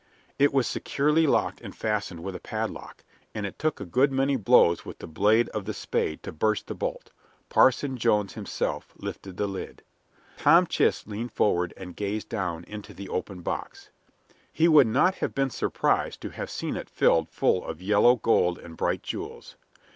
It 0.39 0.51
was 0.51 0.65
securely 0.65 1.27
locked 1.27 1.61
and 1.61 1.75
fastened 1.75 2.23
with 2.23 2.35
a 2.35 2.39
padlock, 2.39 3.03
and 3.35 3.45
it 3.45 3.59
took 3.59 3.79
a 3.79 3.85
good 3.85 4.11
many 4.11 4.35
blows 4.35 4.83
with 4.83 4.97
the 4.97 5.05
blade 5.05 5.47
of 5.49 5.65
the 5.65 5.75
spade 5.75 6.23
to 6.23 6.31
burst 6.31 6.65
the 6.65 6.73
bolt. 6.73 7.11
Parson 7.49 7.97
Jones 7.97 8.33
himself 8.33 8.93
lifted 8.97 9.37
the 9.37 9.45
lid. 9.45 9.83
Tom 10.37 10.65
Chist 10.65 11.07
leaned 11.07 11.33
forward 11.33 11.71
and 11.77 11.95
gazed 11.95 12.29
down 12.29 12.63
into 12.63 12.95
the 12.95 13.09
open 13.09 13.41
box. 13.41 13.91
He 14.51 14.67
would 14.67 14.87
not 14.87 15.13
have 15.17 15.35
been 15.35 15.51
surprised 15.51 16.19
to 16.21 16.31
have 16.31 16.49
seen 16.49 16.75
it 16.77 16.89
filled 16.89 17.29
full 17.29 17.63
of 17.63 17.79
yellow 17.79 18.15
gold 18.15 18.57
and 18.57 18.75
bright 18.75 19.03
jewels. 19.03 19.55